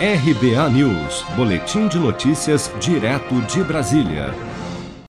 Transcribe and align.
RBA 0.00 0.70
News, 0.70 1.24
Boletim 1.34 1.88
de 1.88 1.98
Notícias, 1.98 2.72
direto 2.78 3.34
de 3.48 3.64
Brasília. 3.64 4.32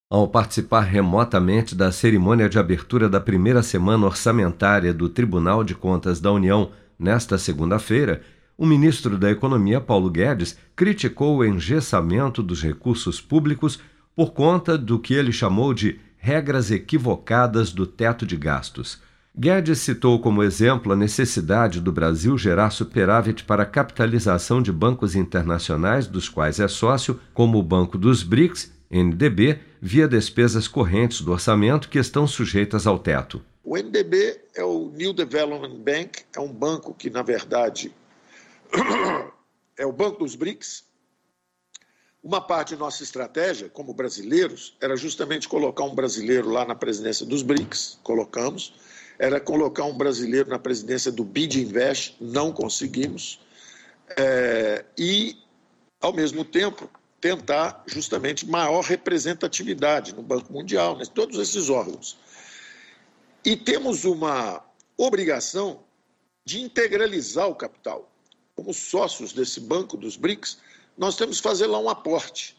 Ao 0.09 0.27
participar 0.27 0.81
remotamente 0.81 1.75
da 1.75 1.91
cerimônia 1.91 2.49
de 2.49 2.57
abertura 2.57 3.07
da 3.07 3.21
primeira 3.21 3.61
semana 3.61 4.07
orçamentária 4.07 4.91
do 4.91 5.07
Tribunal 5.07 5.63
de 5.63 5.75
Contas 5.75 6.19
da 6.19 6.31
União, 6.31 6.71
nesta 6.97 7.37
segunda-feira, 7.37 8.23
o 8.57 8.65
ministro 8.65 9.15
da 9.15 9.29
Economia, 9.29 9.79
Paulo 9.79 10.09
Guedes, 10.09 10.57
criticou 10.75 11.37
o 11.37 11.45
engessamento 11.45 12.41
dos 12.41 12.63
recursos 12.63 13.21
públicos 13.21 13.79
por 14.15 14.31
conta 14.31 14.75
do 14.75 14.97
que 14.97 15.13
ele 15.13 15.31
chamou 15.31 15.71
de 15.71 15.99
regras 16.17 16.71
equivocadas 16.71 17.71
do 17.71 17.85
teto 17.85 18.25
de 18.25 18.35
gastos. 18.35 18.99
Guedes 19.37 19.79
citou 19.79 20.19
como 20.19 20.43
exemplo 20.43 20.91
a 20.91 20.95
necessidade 20.95 21.79
do 21.79 21.91
Brasil 21.91 22.37
gerar 22.37 22.71
superávit 22.71 23.43
para 23.43 23.63
a 23.63 23.65
capitalização 23.65 24.61
de 24.61 24.71
bancos 24.71 25.15
internacionais 25.15 26.07
dos 26.07 26.27
quais 26.27 26.59
é 26.59 26.67
sócio, 26.67 27.19
como 27.33 27.57
o 27.57 27.63
Banco 27.63 27.97
dos 27.97 28.23
BRICS, 28.23 28.71
NDB, 28.89 29.59
via 29.79 30.07
despesas 30.07 30.67
correntes 30.67 31.21
do 31.21 31.31
orçamento 31.31 31.89
que 31.89 31.99
estão 31.99 32.25
sujeitas 32.25 32.87
ao 32.87 32.97
teto. 32.97 33.41
O 33.63 33.77
NDB 33.77 34.41
é 34.55 34.63
o 34.63 34.89
New 34.89 35.13
Development 35.13 35.77
Bank, 35.77 36.23
é 36.35 36.39
um 36.39 36.51
banco 36.51 36.93
que, 36.93 37.09
na 37.09 37.21
verdade, 37.21 37.93
é 39.77 39.85
o 39.85 39.93
Banco 39.93 40.23
dos 40.23 40.35
BRICS. 40.35 40.83
Uma 42.21 42.41
parte 42.41 42.73
de 42.73 42.79
nossa 42.79 43.03
estratégia, 43.03 43.69
como 43.69 43.93
brasileiros, 43.93 44.75
era 44.81 44.97
justamente 44.97 45.47
colocar 45.47 45.83
um 45.83 45.95
brasileiro 45.95 46.49
lá 46.49 46.65
na 46.65 46.75
presidência 46.75 47.25
dos 47.25 47.43
BRICS, 47.43 47.99
colocamos 48.03 48.73
era 49.19 49.39
colocar 49.39 49.83
um 49.83 49.93
brasileiro 49.93 50.49
na 50.49 50.57
presidência 50.57 51.11
do 51.11 51.25
BID 51.25 51.61
Invest, 51.61 52.15
não 52.21 52.53
conseguimos, 52.53 53.41
é, 54.17 54.85
e, 54.97 55.37
ao 55.99 56.13
mesmo 56.13 56.45
tempo, 56.45 56.89
tentar 57.19 57.83
justamente 57.85 58.47
maior 58.47 58.81
representatividade 58.81 60.15
no 60.15 60.23
Banco 60.23 60.53
Mundial, 60.53 60.97
né, 60.97 61.03
todos 61.13 61.37
esses 61.37 61.69
órgãos. 61.69 62.17
E 63.43 63.57
temos 63.57 64.05
uma 64.05 64.63
obrigação 64.97 65.81
de 66.45 66.61
integralizar 66.61 67.47
o 67.47 67.55
capital. 67.55 68.09
Como 68.55 68.73
sócios 68.73 69.33
desse 69.33 69.59
banco 69.59 69.97
dos 69.97 70.15
BRICS, 70.15 70.59
nós 70.97 71.15
temos 71.15 71.37
que 71.37 71.43
fazer 71.43 71.67
lá 71.67 71.79
um 71.79 71.89
aporte. 71.89 72.57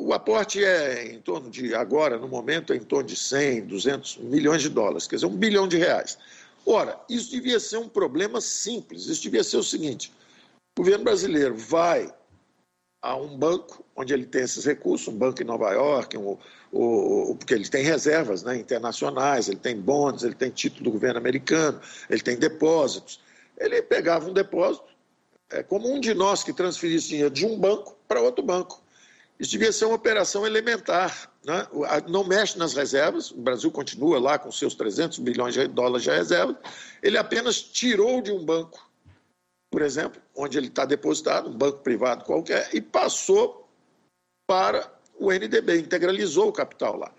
O 0.00 0.12
aporte 0.12 0.64
é 0.64 1.12
em 1.12 1.20
torno 1.20 1.50
de, 1.50 1.74
agora, 1.74 2.18
no 2.18 2.28
momento, 2.28 2.72
é 2.72 2.76
em 2.76 2.82
torno 2.82 3.08
de 3.08 3.16
100, 3.16 3.66
200 3.66 4.18
milhões 4.18 4.62
de 4.62 4.68
dólares, 4.68 5.08
quer 5.08 5.16
dizer, 5.16 5.26
um 5.26 5.36
bilhão 5.36 5.66
de 5.66 5.76
reais. 5.76 6.16
Ora, 6.64 7.00
isso 7.08 7.30
devia 7.30 7.58
ser 7.58 7.78
um 7.78 7.88
problema 7.88 8.40
simples. 8.40 9.06
Isso 9.06 9.22
devia 9.22 9.42
ser 9.42 9.56
o 9.56 9.62
seguinte: 9.62 10.12
o 10.78 10.82
governo 10.82 11.04
brasileiro 11.04 11.56
vai 11.56 12.12
a 13.02 13.16
um 13.16 13.36
banco 13.36 13.84
onde 13.96 14.12
ele 14.12 14.26
tem 14.26 14.42
esses 14.42 14.64
recursos, 14.64 15.08
um 15.08 15.16
banco 15.16 15.42
em 15.42 15.46
Nova 15.46 15.72
York, 15.72 16.16
um, 16.16 16.36
o, 16.72 17.34
porque 17.36 17.54
ele 17.54 17.68
tem 17.68 17.82
reservas 17.82 18.42
né, 18.42 18.56
internacionais, 18.56 19.48
ele 19.48 19.58
tem 19.58 19.80
bonds, 19.80 20.22
ele 20.22 20.34
tem 20.34 20.50
título 20.50 20.84
do 20.84 20.90
governo 20.92 21.18
americano, 21.18 21.80
ele 22.08 22.20
tem 22.20 22.36
depósitos. 22.36 23.20
Ele 23.56 23.82
pegava 23.82 24.28
um 24.28 24.32
depósito, 24.32 24.86
é 25.50 25.62
como 25.62 25.92
um 25.92 25.98
de 25.98 26.14
nós 26.14 26.44
que 26.44 26.52
transferisse 26.52 27.08
dinheiro 27.08 27.30
de 27.30 27.44
um 27.44 27.58
banco 27.58 27.96
para 28.06 28.20
outro 28.20 28.44
banco. 28.44 28.80
Isso 29.38 29.52
devia 29.52 29.72
ser 29.72 29.84
uma 29.84 29.94
operação 29.94 30.44
elementar. 30.44 31.32
Né? 31.44 31.66
Não 32.08 32.24
mexe 32.24 32.58
nas 32.58 32.74
reservas, 32.74 33.30
o 33.30 33.36
Brasil 33.36 33.70
continua 33.70 34.18
lá 34.18 34.38
com 34.38 34.50
seus 34.50 34.74
300 34.74 35.18
bilhões 35.20 35.54
de 35.54 35.66
dólares 35.68 36.02
de 36.02 36.10
reserva. 36.10 36.58
Ele 37.02 37.16
apenas 37.16 37.62
tirou 37.62 38.20
de 38.20 38.32
um 38.32 38.44
banco, 38.44 38.90
por 39.70 39.82
exemplo, 39.82 40.20
onde 40.34 40.58
ele 40.58 40.66
está 40.66 40.84
depositado, 40.84 41.50
um 41.50 41.56
banco 41.56 41.78
privado 41.78 42.24
qualquer, 42.24 42.68
e 42.74 42.80
passou 42.80 43.68
para 44.46 44.92
o 45.18 45.30
NDB, 45.30 45.78
integralizou 45.78 46.48
o 46.48 46.52
capital 46.52 46.96
lá. 46.96 47.12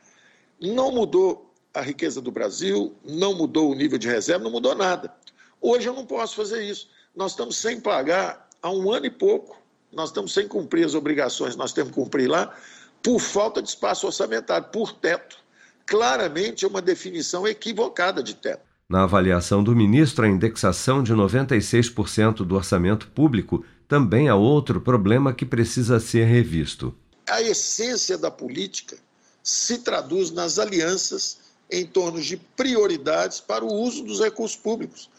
Não 0.60 0.92
mudou 0.92 1.54
a 1.74 1.82
riqueza 1.82 2.20
do 2.20 2.32
Brasil, 2.32 2.96
não 3.04 3.34
mudou 3.34 3.72
o 3.72 3.76
nível 3.76 3.98
de 3.98 4.08
reserva, 4.08 4.44
não 4.44 4.52
mudou 4.52 4.76
nada. 4.76 5.14
Hoje 5.62 5.88
eu 5.88 5.94
não 5.94 6.06
posso 6.06 6.36
fazer 6.36 6.64
isso. 6.64 6.90
Nós 7.16 7.32
estamos 7.32 7.58
sem 7.58 7.80
pagar 7.80 8.50
há 8.62 8.70
um 8.70 8.92
ano 8.92 9.06
e 9.06 9.10
pouco 9.10 9.59
nós 9.92 10.10
estamos 10.10 10.34
sem 10.34 10.48
cumprir 10.48 10.86
as 10.86 10.94
obrigações, 10.94 11.56
nós 11.56 11.74
temos 11.74 11.90
que 11.90 11.96
cumprir 11.96 12.30
lá, 12.30 12.56
por 13.02 13.20
falta 13.20 13.62
de 13.62 13.70
espaço 13.70 14.06
orçamentário, 14.06 14.68
por 14.72 14.94
teto. 14.94 15.38
Claramente 15.86 16.66
é 16.66 16.68
uma 16.68 16.82
definição 16.82 17.48
equivocada 17.48 18.22
de 18.22 18.36
teto. 18.36 18.62
Na 18.88 19.04
avaliação 19.04 19.64
do 19.64 19.76
ministro, 19.76 20.26
a 20.26 20.28
indexação 20.28 21.04
de 21.04 21.14
96% 21.14 22.38
do 22.38 22.56
orçamento 22.56 23.08
público 23.10 23.64
também 23.88 24.28
é 24.28 24.34
outro 24.34 24.82
problema 24.82 25.34
que 25.34 25.46
precisa 25.46 26.00
ser 26.00 26.26
revisto. 26.26 26.96
A 27.28 27.42
essência 27.42 28.18
da 28.18 28.32
política 28.32 28.98
se 29.44 29.80
traduz 29.80 30.32
nas 30.32 30.60
alianças 30.60 31.40
em 31.72 31.86
torno 31.86 32.20
de 32.20 32.38
prioridades 32.38 33.40
para 33.40 33.64
o 33.64 33.72
uso 33.72 34.04
dos 34.04 34.20
recursos 34.20 34.58
públicos. 34.58 35.10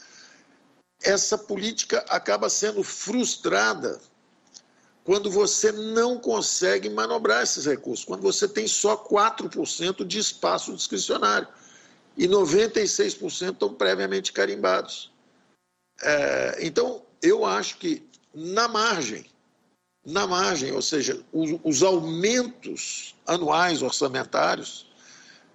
Essa 1.02 1.38
política 1.38 2.04
acaba 2.08 2.50
sendo 2.50 2.82
frustrada 2.82 4.00
quando 5.10 5.28
você 5.28 5.72
não 5.72 6.20
consegue 6.20 6.88
manobrar 6.88 7.42
esses 7.42 7.66
recursos, 7.66 8.04
quando 8.04 8.22
você 8.22 8.46
tem 8.46 8.68
só 8.68 8.96
4% 8.96 10.04
de 10.06 10.20
espaço 10.20 10.72
discricionário 10.72 11.48
e 12.16 12.28
96% 12.28 13.52
estão 13.52 13.74
previamente 13.74 14.32
carimbados. 14.32 15.10
É, 16.00 16.58
então, 16.60 17.02
eu 17.20 17.44
acho 17.44 17.78
que 17.78 18.08
na 18.32 18.68
margem, 18.68 19.26
na 20.06 20.28
margem, 20.28 20.70
ou 20.70 20.80
seja, 20.80 21.20
os, 21.32 21.58
os 21.64 21.82
aumentos 21.82 23.16
anuais 23.26 23.82
orçamentários 23.82 24.86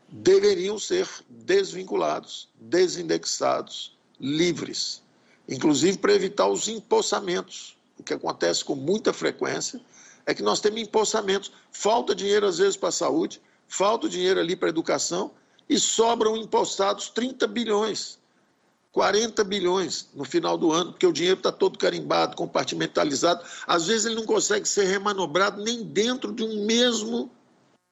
deveriam 0.10 0.78
ser 0.78 1.08
desvinculados, 1.30 2.50
desindexados, 2.60 3.98
livres, 4.20 5.02
inclusive 5.48 5.98
para 5.98 6.14
evitar 6.14 6.50
os 6.50 6.68
empossamentos 6.68 7.75
o 7.98 8.04
que 8.04 8.14
acontece 8.14 8.64
com 8.64 8.76
muita 8.76 9.14
frequência 9.14 9.82
é 10.26 10.34
que 10.34 10.44
nós 10.44 10.60
temos 10.60 10.82
empossamentos. 10.82 11.52
Falta 11.72 12.16
dinheiro, 12.16 12.46
às 12.46 12.58
vezes, 12.58 12.76
para 12.76 12.90
a 12.90 12.92
saúde, 12.92 13.42
falta 13.68 14.10
dinheiro 14.10 14.40
ali 14.40 14.56
para 14.56 14.68
a 14.68 14.70
educação 14.70 15.32
e 15.70 15.80
sobram 15.80 16.38
empossados 16.38 17.10
30 17.10 17.48
bilhões, 17.48 18.20
40 18.92 19.44
bilhões 19.44 20.10
no 20.14 20.24
final 20.24 20.58
do 20.58 20.72
ano, 20.72 20.92
porque 20.92 21.08
o 21.08 21.14
dinheiro 21.14 21.38
está 21.38 21.52
todo 21.52 21.78
carimbado, 21.78 22.36
compartimentalizado. 22.36 23.44
Às 23.68 23.88
vezes 23.88 24.06
ele 24.06 24.16
não 24.16 24.26
consegue 24.26 24.68
ser 24.68 24.86
remanobrado 24.86 25.64
nem 25.64 25.84
dentro 25.84 26.32
de 26.32 26.44
um 26.44 26.66
mesmo 26.66 27.32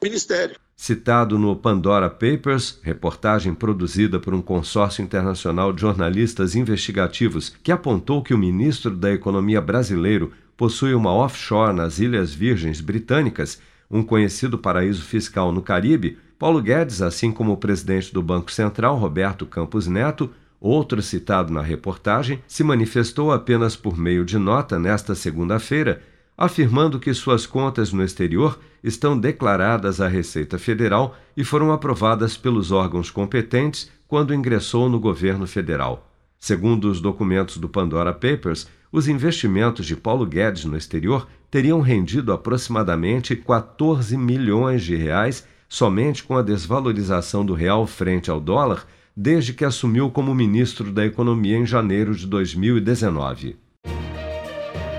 ministério. 0.01 0.59
Citado 0.75 1.37
no 1.37 1.55
Pandora 1.55 2.09
Papers, 2.09 2.79
reportagem 2.81 3.53
produzida 3.53 4.19
por 4.19 4.33
um 4.33 4.41
consórcio 4.41 5.03
internacional 5.03 5.71
de 5.71 5.81
jornalistas 5.81 6.55
investigativos 6.55 7.55
que 7.63 7.71
apontou 7.71 8.23
que 8.23 8.33
o 8.33 8.37
ministro 8.37 8.91
da 8.91 9.11
Economia 9.13 9.61
brasileiro 9.61 10.31
possui 10.57 10.93
uma 10.93 11.13
offshore 11.13 11.73
nas 11.73 11.99
Ilhas 11.99 12.33
Virgens 12.33 12.81
Britânicas, 12.81 13.61
um 13.89 14.03
conhecido 14.03 14.57
paraíso 14.57 15.03
fiscal 15.03 15.51
no 15.51 15.61
Caribe, 15.61 16.17
Paulo 16.39 16.61
Guedes, 16.61 17.01
assim 17.01 17.31
como 17.31 17.53
o 17.53 17.57
presidente 17.57 18.13
do 18.13 18.21
Banco 18.21 18.51
Central, 18.51 18.97
Roberto 18.97 19.45
Campos 19.45 19.87
Neto, 19.87 20.31
outro 20.59 21.01
citado 21.01 21.53
na 21.53 21.61
reportagem, 21.61 22.41
se 22.47 22.63
manifestou 22.63 23.31
apenas 23.31 23.75
por 23.75 23.97
meio 23.97 24.25
de 24.25 24.37
nota 24.37 24.79
nesta 24.79 25.13
segunda-feira 25.13 26.01
afirmando 26.37 26.99
que 26.99 27.13
suas 27.13 27.45
contas 27.45 27.93
no 27.93 28.03
exterior 28.03 28.59
estão 28.83 29.17
declaradas 29.17 30.01
à 30.01 30.07
Receita 30.07 30.57
Federal 30.57 31.15
e 31.37 31.43
foram 31.43 31.71
aprovadas 31.71 32.35
pelos 32.35 32.71
órgãos 32.71 33.09
competentes 33.09 33.89
quando 34.07 34.33
ingressou 34.33 34.89
no 34.89 34.99
governo 34.99 35.47
federal. 35.47 36.09
Segundo 36.39 36.89
os 36.89 36.99
documentos 36.99 37.57
do 37.57 37.69
Pandora 37.69 38.11
Papers, 38.11 38.67
os 38.91 39.07
investimentos 39.07 39.85
de 39.85 39.95
Paulo 39.95 40.25
Guedes 40.25 40.65
no 40.65 40.75
exterior 40.75 41.27
teriam 41.49 41.81
rendido 41.81 42.33
aproximadamente 42.33 43.35
14 43.35 44.17
milhões 44.17 44.83
de 44.83 44.95
reais 44.95 45.47
somente 45.69 46.23
com 46.23 46.37
a 46.37 46.41
desvalorização 46.41 47.45
do 47.45 47.53
real 47.53 47.87
frente 47.87 48.29
ao 48.29 48.39
dólar 48.39 48.85
desde 49.15 49.53
que 49.53 49.63
assumiu 49.63 50.09
como 50.11 50.35
ministro 50.35 50.91
da 50.91 51.05
Economia 51.05 51.57
em 51.57 51.65
janeiro 51.65 52.15
de 52.15 52.27
2019 52.27 53.62